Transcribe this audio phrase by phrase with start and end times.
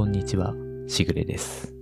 [0.00, 0.54] こんにちは、
[0.88, 1.74] しぐれです。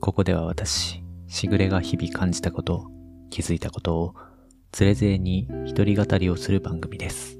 [0.00, 2.90] ここでは私、しぐれが日々感じたこと、
[3.28, 4.14] 気づいたことを、
[4.72, 7.36] つれづれに一人語りをする番組です。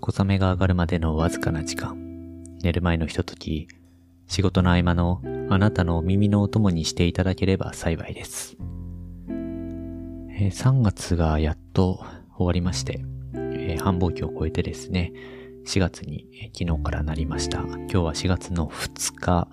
[0.00, 3.66] 小雨が上がるまでのわずかな時間、寝る前のひととき、
[4.28, 8.56] 仕事の合間のあなたの耳のお供にしていただければ幸いです。
[9.28, 12.04] えー3月がやっと
[12.36, 15.12] 終わりまして、えー繁忙期を超えてですね、
[15.64, 17.60] 4月にえ昨日からなりました。
[17.60, 19.48] 今日は4月の2日、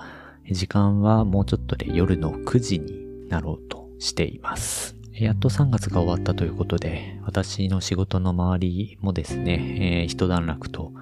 [0.51, 4.95] 時間はもうちょっとで夜の9時になろうとしています。
[5.13, 10.93] やっと3月が終わったということで、私の仕事の周りもですね、えー一段落と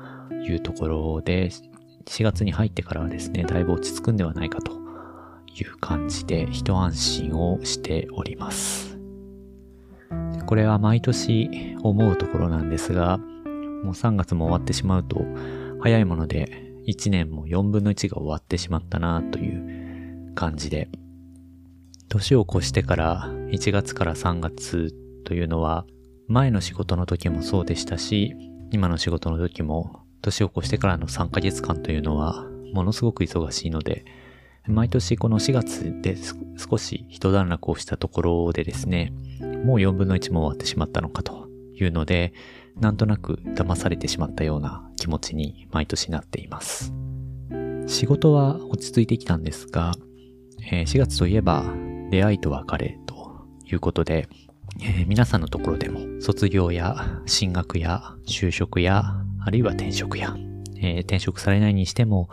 [0.43, 1.49] いうところで、
[2.05, 4.73] 4月に入ってからはですね、だいぶ落ち着くんではないかと
[5.53, 8.97] いう感じで、一安心をしております。
[10.45, 13.19] これは毎年思うところなんですが、
[13.83, 15.25] もう3月も終わってしまうと、
[15.79, 20.89] 早いもので1年も4分の1が終わってしまったなという感じで、
[22.09, 24.93] 年を越してから1月から3月
[25.25, 25.85] というのは、
[26.27, 28.33] 前の仕事の時もそうでしたし、
[28.71, 34.05] 今の仕事の時も、年を越してからの3ヶ月間というのは、ものすごく忙しいので、
[34.67, 36.17] 毎年この4月で
[36.57, 39.13] 少し一段落をしたところでですね、
[39.63, 42.33] もう4分の1も終わってしまったのかというので、
[42.79, 46.93] なんとなく騙されてしまったような気持ちに毎年なっています。
[47.87, 49.93] 仕事は落ち着いてきたんですが、
[50.71, 51.63] え4月といえば
[52.11, 54.27] 出会いと別れということで、
[54.83, 59.03] え皆さんのところでも卒業や進学や就職や
[59.43, 60.35] あるいは転職や、
[60.79, 62.29] え転職されないにしても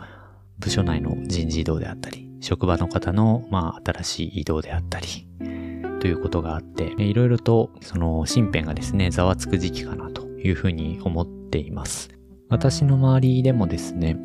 [0.59, 5.07] 部署内の人事異動であったり、職場の方のまあ新しい移動であったり、
[6.01, 12.09] ということがあって、いろいろとその身辺がですね、ざわつく時期かなというふうに思っています。
[12.49, 14.17] 私の周りでもですね、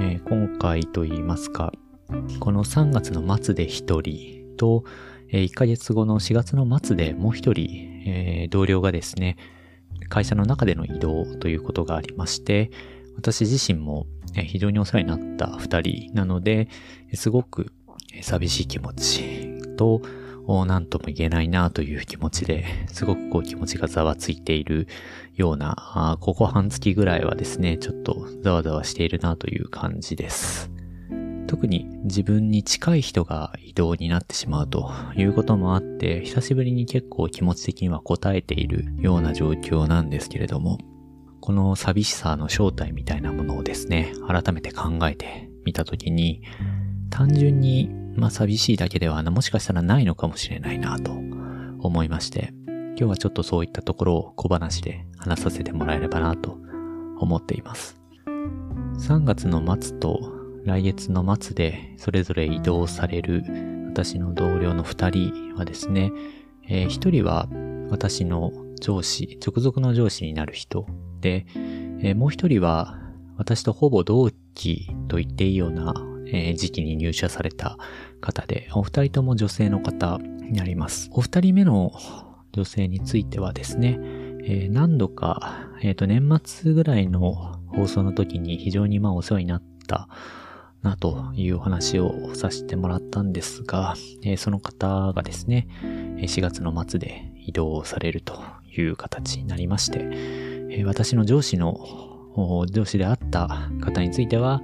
[0.00, 1.72] えー今回と言いますか、
[2.40, 4.84] この3月の末で1人と、
[5.28, 7.60] え1ヶ月後の4月の末でもう1人、
[8.06, 9.36] えー同僚がですね、
[10.08, 12.70] 会社の中での移動ということがありまして、
[13.16, 16.68] 私自身も非常にお世話になった2人なので、
[17.14, 17.72] すごく
[18.22, 20.02] 寂しい気持ちと、
[20.46, 24.88] 何とも言えないなという気持ちで、すごくこう気持ちがざわついている
[25.34, 30.70] ような、ここ半月ぐらいはですね、ちょっとざわざわしているなという感じです。
[31.46, 40.78] 特に自分に近い人が移動になってしまうということもあって、久しぶりに結構気持ち的には応えているような状況なんですけれども、
[41.40, 46.42] この寂しさの正体みたいなものをですね、改めて考えてみたときに、
[47.10, 47.90] 単純に、
[48.20, 56.58] まあ寂しいだけでは、もしかしたらないのかもしれないなと思いまして、今日はちょっとそういったところを小話で話させてもらえればなと
[57.18, 57.98] 思っています。
[58.98, 60.20] 3月の末と
[60.66, 63.42] 来月の末でそれぞれ移動される
[63.88, 66.12] 私の同僚の2人はですね、
[66.68, 67.48] え1人は
[67.88, 68.52] 私の
[68.82, 70.86] 上司、直属の上司になる人
[71.22, 71.46] で、
[72.02, 72.98] えーもう1人は
[73.38, 75.94] 私とほぼ同期と言っていいような、
[76.32, 77.78] え時期に入社された
[78.20, 81.10] 方で、お二人とも女性の方になります。
[81.12, 81.92] お二人目の
[82.52, 83.98] 女性についてはですね、
[84.70, 90.08] 何度か、えっ、と、年末ぐらいの放送の時に非常にまあお世話になった
[90.82, 93.94] なというお話をさせてもらったんですが、
[94.38, 95.68] その方がですね、
[96.18, 98.42] 4月の末で移動されると
[98.76, 101.78] いう形になりまして、私の上司の、
[102.70, 104.62] 上司であった方については、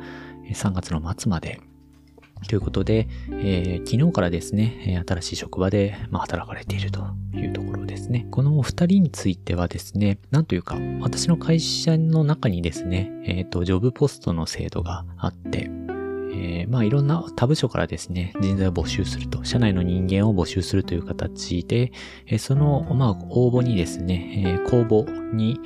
[0.53, 1.61] 3月の末まで
[2.49, 7.01] ということで、えー昨日からですね、新しい職場で、まあ、働かれていると
[7.35, 8.27] いうところですね。
[8.31, 15.71] このお二人についてはですね、なんというか、私の会社の中にですね、えっ、と、ジョブポストの制度があって、
[16.35, 21.93] えーまあいろんな他部署からですね、人材を募集すると、社内の人間を募集するという形で、
[22.27, 25.61] えその、まあ応募にですね、え公募に、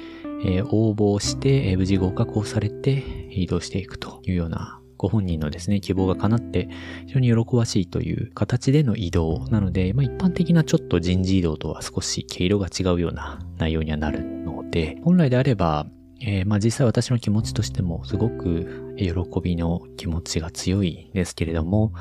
[0.45, 6.69] え応募して、無事合格をされて移動していくというようなご本人のですね、希望が叶って
[7.07, 15.87] 非常に喜ばしいという形での移動なので、まあ一般的なちょっと人事異動とは少し毛色が違うような内容にはなるので、本来であれば、
[16.21, 21.95] えーまあ実際私の気持ちとしてもすごく喜びの気持ちが強いですけれども、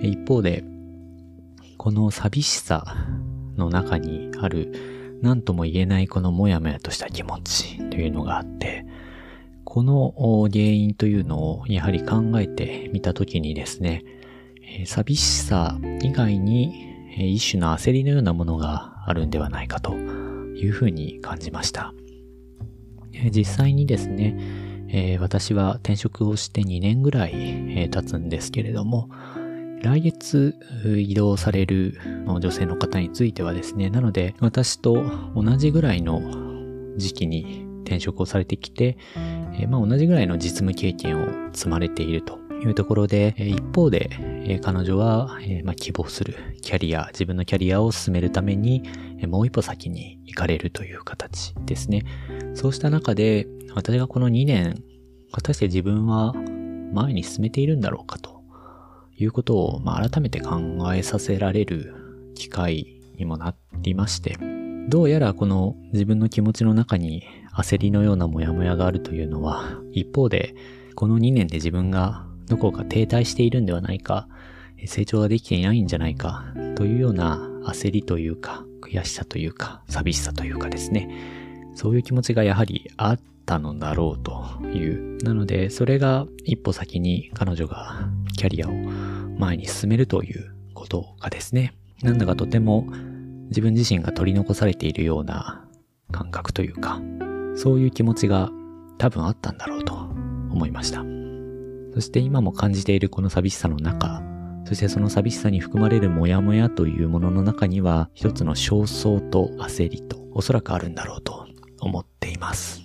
[0.00, 0.62] 一方で、
[1.76, 2.84] この寂しさ
[3.56, 8.86] の中にある何とも言えないこのモヤモヤとした気持ちというのがあって、
[9.64, 14.04] この原因というのをやはり考えてみたときにですね、
[14.86, 16.72] 寂しさ以外に
[17.16, 21.92] 一種の焦りのようなものがあるんではないかというふうに感じました。
[23.32, 29.08] 実際にですね、私は転職をして2年ぐらい、経つんですけれども、
[29.82, 36.22] 来月移動される女性の方についてはですね、なので私と同じぐらいの
[36.96, 38.96] 時期に転職をされてきて、
[39.58, 44.10] え、まあ同じぐらいの実務経験を積まれているというところで、一方で、
[44.62, 48.82] 彼女は、まあ、希望するキャリア、自分のキャリアを進めるために、
[49.26, 52.04] もう一歩先に行かれるという形ですね。
[52.54, 54.82] そうした中で、私がこの2年、
[55.32, 56.32] 果たして自分は
[56.92, 58.42] 前に進めているんだろうかと
[59.16, 60.60] いうことを、まあ、改めて考
[60.94, 64.36] えさせられる機会にもなりまして、
[64.88, 67.24] どうやらこの自分の気持ちの中に
[67.56, 70.54] 焦りのようなモヤモヤがあるというのは、一方で、
[70.94, 74.28] この2年で自分がどこか停滞しているんではないか、
[74.86, 76.44] 成長ができていないんじゃないか、
[76.76, 81.08] というような焦りというか、悔しさというか、寂しさというかですね。
[81.74, 85.18] そういう気持ちがやはりあったのだろうという。
[85.24, 88.72] なので、それが一歩先に彼女がキャリアを
[89.38, 92.86] 前に進めるということがですね、なんだかとても
[93.48, 95.64] 自分自身が取り残されているような
[96.12, 97.00] 感覚というか、
[97.54, 98.50] そういう気持ちが
[98.98, 101.04] 多分あったんだろうと思いました。
[101.94, 104.22] そして今も感じているこの寂しさの中、
[104.66, 111.46] そしてその寂しさに含まれるモヤモヤというものの中には、一つの焦燥と焦りとおそらくあるんだろうと
[111.80, 112.82] 思っています。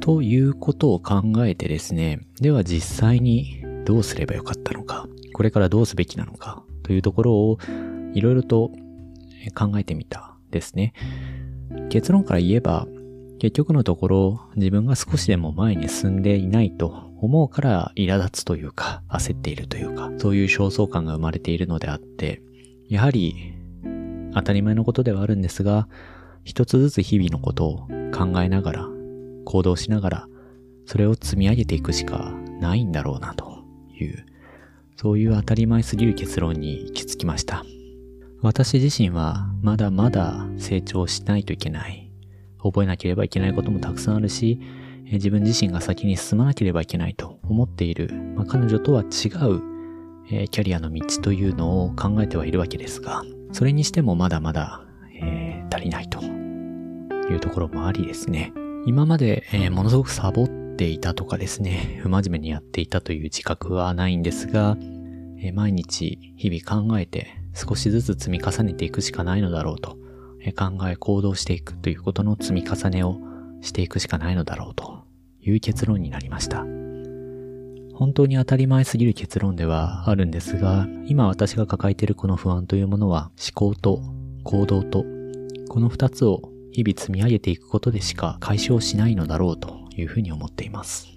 [0.00, 7.58] ということを考えてですね、では実際にどうすればよかったのか、これからどうすべきなのかというところを
[8.14, 8.70] いろいろと
[9.54, 10.92] 考えてみたですね。
[11.90, 12.86] 結論から言えば、
[13.46, 22.42] 結局のところ自分が少しでも前に進んでいないと思うから苛立つというか焦っているというかそういう焦燥感が生まれているのであって
[22.88, 23.54] やはり
[24.34, 25.86] 当たり前のことではあるんですが
[26.42, 27.76] 一つずつ日々のことを
[28.12, 28.88] 考えながら
[29.44, 30.28] 行動しながら
[30.84, 33.62] それを積み上げていくしかないんだろうなと
[33.96, 34.26] いう
[34.96, 37.64] そういう当たり前すぎる結論に行き着きました。
[38.42, 42.05] 私自身はまだまだ成長しないといけない。
[42.70, 44.60] 覚えなければいけないこともたくさんあるし、
[45.12, 49.62] 自分自身が先に進まなければいけないと思っている、まあ、彼女とは違う、
[50.30, 53.22] え、キャリアの道というのを考えてはいるわけですが、
[53.52, 54.84] それにしてもまだまだ、
[55.20, 58.52] えー、足りないというところもありですね。
[58.86, 64.76] 今まで、えー、ものすごくサボっていたとかですね、不真面目にやっていたという自覚はないんですが、
[65.38, 69.98] え毎日日々考えて少しずつ積み重ねていくしかないのだろうと
[70.52, 73.18] 考え行動していくということの積み重ねを
[73.60, 75.04] していくしかないのだろうと
[75.40, 76.64] いう結論になりました。
[77.94, 84.02] 本当に当たり前すぎる結論ではあるんですが、今私が抱えているこの不安というものは思考と
[84.44, 85.04] 行動と
[85.68, 91.08] この二つを日々積み上げていくことでしか解消しないのだろうというふうに思っています。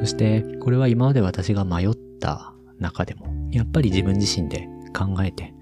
[0.00, 1.90] そしてこれは今まで私が迷っ
[2.20, 5.54] た中でもやっぱり自分自身で考えて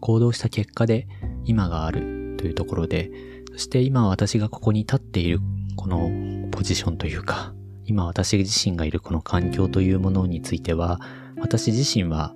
[0.00, 1.06] 行動した結果で
[1.44, 3.10] 今があるというところで、
[3.52, 5.40] そして今私がここに立っている
[5.76, 6.10] この
[6.50, 7.52] ポジションというか、
[7.84, 11.00] 今私自身がいるこの環境というものについては、
[11.38, 12.34] 私自身は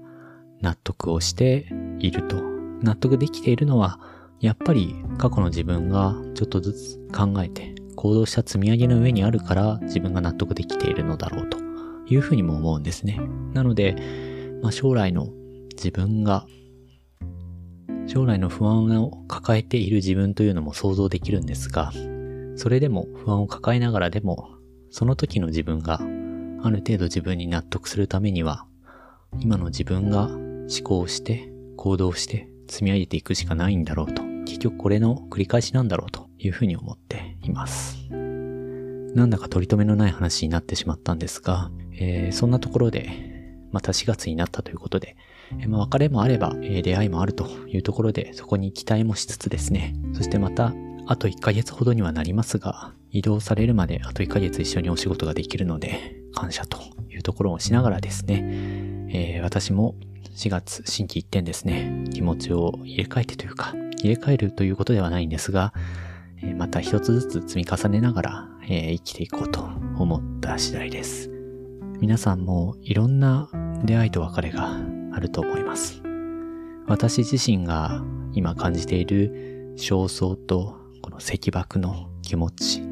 [0.61, 1.69] 納得をして
[2.01, 2.43] いると。
[2.83, 3.99] 納得できているのは、
[4.41, 11.59] やっぱり過去の自分がちょっとずつ考えて行動した積み上げの上にあるから自分が納得できているのだろうと
[12.07, 13.19] いうふうにも思うんですね。
[13.55, 13.97] なので、
[14.63, 15.29] まあ、将来の
[15.77, 16.47] 自分が
[18.07, 21.93] 将来の不安を抱えている自分というのも想像できるんですが、
[22.57, 24.51] それでも不安を抱えながらでも、
[24.91, 28.67] その時の自分がある程度自分に納得するためには、
[29.41, 37.99] 今の自分が思考して行動して積み上げていくしかないんだろうと、結局これの繰り返しなんだろうというふうに思っています。
[38.11, 43.35] なんだか取り留めのない話になってしまったんですが、えー、そんなところで、
[43.71, 45.17] また4月になったということで、
[45.59, 50.73] えまあ、別れもあれば、え出会いもあるというところで、そこに期待もしつつですね、そしてまた、
[51.07, 56.79] あと1ヶ月ほどにはなりますが、移動されるまであと1ヶ月一緒にお仕事ができるので、感謝と
[57.11, 58.43] いうところをしながらですね、
[59.11, 59.95] えー、私も
[60.35, 65.73] 4月新規一点ですね、気持ちを入れ替えてというか、入れ替えるということではないんですが、
[66.43, 69.63] えまた一つずつ積み重ねながら、えー、生きていこうと
[69.97, 71.31] 思った次第です。
[72.01, 73.49] 皆さんもいろんな
[73.85, 74.77] 出会いと別れが
[75.15, 76.03] あると思います。
[76.87, 78.03] 私自身が
[78.33, 82.83] 今感じている焦燥とこの石爆の気持ち、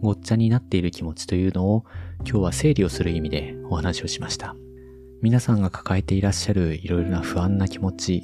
[0.00, 1.84] ごっちゃになっている気持ちというのを
[2.20, 4.54] 今日は整理をする意味でお話をしました。
[5.22, 8.22] 皆さんが抱えていらっしゃるいろいろな不安な気持ち、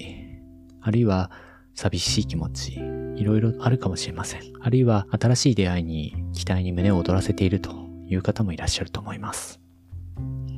[0.80, 1.30] あるいは
[1.74, 2.74] 寂しい気持ち、
[3.16, 4.42] いろいろあるかもしれません。
[4.60, 7.70] あるいは新しい出会いに期待に胸を躍らせていると
[8.08, 9.65] いう方もいらっしゃると思います。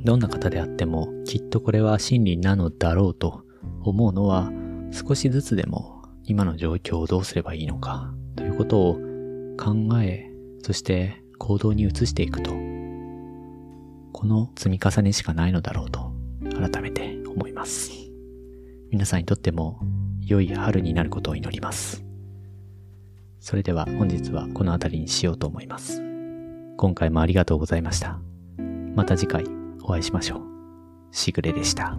[0.05, 3.45] どんな方であってもきっとこれは真理なのだろうと
[3.83, 4.51] 思うのは
[4.91, 8.95] 少しずつでも今の状況をどうすればいいのかということを
[9.59, 10.31] 考え、
[10.63, 12.51] そして行動に移していくと、
[14.13, 16.13] この積み重ねしかないのだろうと
[16.59, 17.91] 改めて思います。
[18.91, 19.81] 皆さんにとっても
[20.25, 22.05] 良い春になることを祈ります。
[23.41, 26.03] それでは本日はこの辺りにしようと思います。
[26.77, 28.21] 今回もありがとうございました。
[28.95, 29.58] また次回
[29.89, 30.41] お会いしましょう。
[31.11, 31.97] しぐれでした。